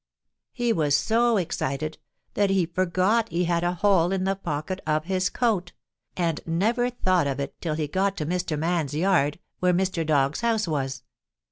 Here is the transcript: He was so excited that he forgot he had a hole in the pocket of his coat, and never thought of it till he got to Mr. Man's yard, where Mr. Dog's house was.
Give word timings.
He 0.51 0.73
was 0.73 0.97
so 0.97 1.37
excited 1.37 1.99
that 2.33 2.49
he 2.49 2.65
forgot 2.65 3.29
he 3.29 3.43
had 3.43 3.63
a 3.63 3.75
hole 3.75 4.11
in 4.11 4.23
the 4.23 4.35
pocket 4.35 4.81
of 4.87 5.05
his 5.05 5.29
coat, 5.29 5.73
and 6.17 6.41
never 6.47 6.89
thought 6.89 7.27
of 7.27 7.39
it 7.39 7.53
till 7.61 7.75
he 7.75 7.87
got 7.87 8.17
to 8.17 8.25
Mr. 8.25 8.57
Man's 8.57 8.95
yard, 8.95 9.37
where 9.59 9.75
Mr. 9.75 10.03
Dog's 10.03 10.41
house 10.41 10.67
was. 10.67 11.03